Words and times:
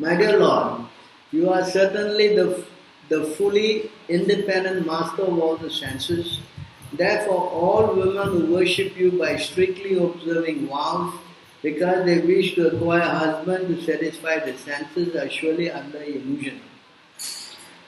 My 0.00 0.14
dear 0.14 0.38
Lord, 0.38 0.82
you 1.32 1.50
are 1.50 1.64
certainly 1.64 2.36
the, 2.36 2.64
the 3.08 3.24
fully 3.34 3.90
independent 4.08 4.86
master 4.86 5.22
of 5.22 5.36
all 5.40 5.56
the 5.56 5.72
senses. 5.72 6.38
Therefore, 6.92 7.50
all 7.50 7.96
women 7.96 8.28
who 8.28 8.54
worship 8.54 8.96
you 8.96 9.10
by 9.10 9.34
strictly 9.38 9.98
observing 9.98 10.68
vows 10.68 11.14
because 11.62 12.04
they 12.04 12.20
wish 12.20 12.54
to 12.54 12.68
acquire 12.68 13.00
a 13.00 13.08
husband 13.08 13.66
to 13.66 13.82
satisfy 13.82 14.38
the 14.38 14.56
senses 14.56 15.16
are 15.16 15.28
surely 15.28 15.68
under 15.68 16.00
illusion. 16.00 16.60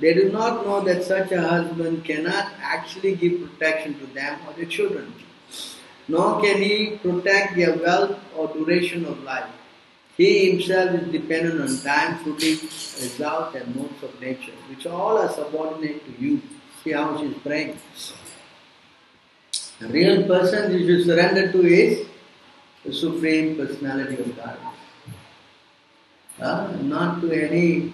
They 0.00 0.14
do 0.14 0.32
not 0.32 0.64
know 0.64 0.80
that 0.80 1.04
such 1.04 1.30
a 1.32 1.46
husband 1.46 2.06
cannot 2.06 2.52
actually 2.62 3.16
give 3.16 3.50
protection 3.50 3.98
to 3.98 4.06
them 4.14 4.38
or 4.46 4.54
their 4.54 4.64
children, 4.64 5.12
nor 6.08 6.40
can 6.40 6.62
he 6.62 6.98
protect 7.02 7.54
their 7.54 7.76
wealth 7.76 8.18
or 8.34 8.48
duration 8.48 9.04
of 9.04 9.22
life. 9.24 9.50
He 10.18 10.50
himself 10.50 11.00
is 11.00 11.12
dependent 11.12 11.60
on 11.60 11.78
time, 11.78 12.18
fruitive, 12.18 12.62
result, 13.00 13.54
and 13.54 13.74
modes 13.76 14.02
of 14.02 14.20
nature, 14.20 14.52
which 14.68 14.84
all 14.84 15.16
are 15.16 15.28
subordinate 15.32 16.04
to 16.06 16.22
you. 16.22 16.42
See 16.82 16.90
how 16.90 17.16
she 17.18 17.26
is 17.26 17.38
praying. 17.38 17.78
The 19.78 19.86
real 19.86 20.26
person 20.26 20.72
you 20.76 20.86
should 20.88 21.06
surrender 21.06 21.52
to 21.52 21.64
is 21.64 22.08
the 22.84 22.92
Supreme 22.92 23.56
Personality 23.56 24.18
of 24.18 24.36
God. 24.36 24.58
Uh, 26.40 26.76
not 26.82 27.20
to 27.20 27.30
any 27.30 27.92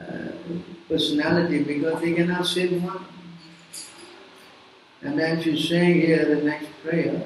uh, 0.00 0.32
personality 0.88 1.62
because 1.62 2.00
they 2.00 2.14
cannot 2.14 2.46
save 2.46 2.82
one. 2.82 3.04
And 5.02 5.16
then 5.16 5.40
she's 5.40 5.68
saying 5.68 6.00
here 6.00 6.34
the 6.34 6.42
next 6.42 6.66
prayer. 6.82 7.22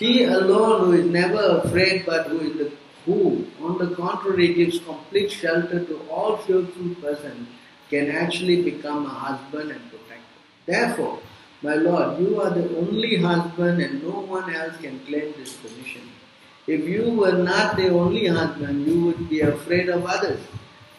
He 0.00 0.24
alone 0.24 0.86
who 0.86 0.92
is 0.94 1.04
never 1.04 1.60
afraid 1.62 2.06
but 2.06 2.28
who 2.28 2.40
is 2.40 2.56
the 2.56 2.72
who, 3.04 3.46
on 3.60 3.76
the 3.76 3.94
contrary, 3.94 4.54
gives 4.54 4.78
complete 4.78 5.30
shelter 5.30 5.84
to 5.84 6.00
all 6.08 6.38
fearful 6.38 6.94
persons 7.02 7.48
can 7.90 8.10
actually 8.10 8.62
become 8.62 9.04
a 9.04 9.10
husband 9.10 9.72
and 9.72 9.90
protector. 9.90 10.40
Therefore, 10.64 11.18
my 11.60 11.74
Lord, 11.74 12.18
you 12.18 12.40
are 12.40 12.48
the 12.48 12.78
only 12.78 13.16
husband 13.16 13.82
and 13.82 14.02
no 14.02 14.20
one 14.20 14.54
else 14.54 14.76
can 14.78 15.00
claim 15.00 15.34
this 15.36 15.56
position. 15.56 16.08
If 16.66 16.88
you 16.88 17.10
were 17.10 17.36
not 17.36 17.76
the 17.76 17.88
only 17.90 18.26
husband, 18.26 18.86
you 18.86 19.04
would 19.04 19.28
be 19.28 19.40
afraid 19.40 19.90
of 19.90 20.06
others. 20.06 20.40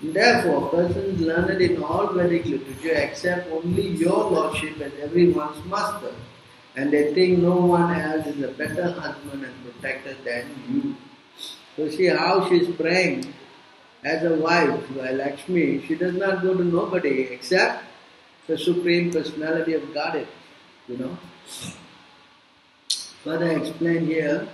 Therefore, 0.01 0.69
persons 0.69 1.21
learned 1.21 1.59
in 1.59 1.81
all 1.81 2.13
Vedic 2.13 2.45
literature 2.45 2.95
accept 2.95 3.51
only 3.51 3.87
your 3.87 4.29
lordship 4.29 4.79
as 4.79 4.93
everyone's 5.01 5.63
master, 5.65 6.13
and 6.75 6.91
they 6.91 7.13
think 7.13 7.39
no 7.39 7.55
one 7.55 7.93
else 7.93 8.27
is 8.27 8.41
a 8.43 8.49
better 8.49 8.91
husband 8.91 9.43
and 9.43 9.53
protector 9.63 10.15
than 10.23 10.45
you. 10.69 10.95
So 11.75 11.89
see 11.89 12.05
how 12.05 12.47
she 12.47 12.61
is 12.61 12.75
praying 12.75 13.33
as 14.03 14.23
a 14.23 14.35
wife, 14.35 14.89
while 14.91 15.13
Lakshmi, 15.13 15.85
she 15.85 15.95
does 15.95 16.15
not 16.15 16.41
go 16.41 16.55
to 16.55 16.63
nobody 16.63 17.21
except 17.31 17.83
the 18.47 18.57
Supreme 18.57 19.11
Personality 19.11 19.73
of 19.73 19.93
Godhead, 19.93 20.27
you 20.87 20.97
know. 20.97 21.17
Further 23.23 23.51
explained 23.51 24.07
here, 24.07 24.47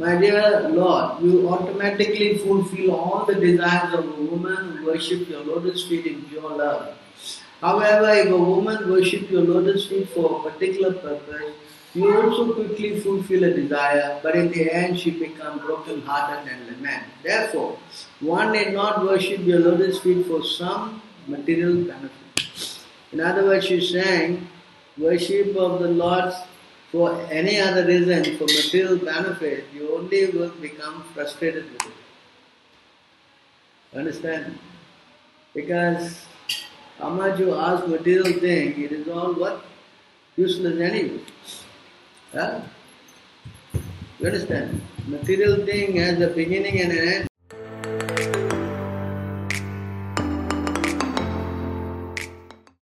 My 0.00 0.16
dear 0.16 0.66
Lord, 0.70 1.22
you 1.22 1.46
automatically 1.46 2.38
fulfill 2.38 2.92
all 2.92 3.26
the 3.26 3.34
desires 3.34 3.92
of 3.92 4.06
a 4.08 4.22
woman 4.22 4.78
who 4.78 4.86
worships 4.86 5.28
your 5.28 5.44
lotus 5.44 5.86
feet 5.86 6.06
in 6.06 6.22
pure 6.22 6.56
love. 6.56 6.96
However, 7.60 8.08
if 8.08 8.30
a 8.30 8.38
woman 8.38 8.88
worships 8.90 9.30
your 9.30 9.42
lotus 9.42 9.88
feet 9.88 10.08
for 10.08 10.24
a 10.38 10.50
particular 10.50 10.94
purpose, 10.94 11.52
you 11.92 12.10
also 12.18 12.54
quickly 12.54 12.98
fulfill 13.00 13.44
a 13.44 13.52
desire, 13.52 14.18
but 14.22 14.36
in 14.36 14.50
the 14.50 14.72
end 14.72 14.98
she 14.98 15.10
becomes 15.10 15.60
broken 15.60 16.00
hearted 16.00 16.50
and 16.50 16.66
lament. 16.68 17.04
Therefore, 17.22 17.78
one 18.20 18.52
need 18.52 18.72
not 18.72 19.04
worship 19.04 19.40
your 19.40 19.58
lotus 19.58 19.98
feet 19.98 20.24
for 20.24 20.42
some 20.42 21.02
material 21.26 21.74
benefit. 21.84 22.78
In 23.12 23.20
other 23.20 23.44
words, 23.44 23.66
she's 23.66 23.90
saying, 23.90 24.48
worship 24.96 25.54
of 25.56 25.80
the 25.80 25.88
Lord's 25.88 26.36
for 26.90 27.20
any 27.30 27.60
other 27.60 27.86
reason, 27.86 28.36
for 28.36 28.44
material 28.44 28.96
benefit, 28.98 29.64
you 29.72 29.96
only 29.96 30.26
will 30.30 30.50
become 30.50 31.04
frustrated 31.14 31.70
with 31.72 31.86
it. 31.86 31.92
Understand? 33.96 34.58
Because 35.54 36.26
how 36.98 37.10
much 37.10 37.38
you 37.38 37.54
ask 37.54 37.86
material 37.86 38.32
thing, 38.40 38.82
it 38.82 38.92
is 38.92 39.08
all 39.08 39.32
what? 39.34 39.64
Useless 40.36 40.80
anyway. 40.80 41.20
Huh? 42.32 42.60
You 44.18 44.26
understand? 44.26 44.80
Material 45.06 45.64
thing 45.64 45.96
has 45.96 46.20
a 46.20 46.28
beginning 46.28 46.80
and 46.80 46.92
an 46.92 47.08
end. 47.08 47.29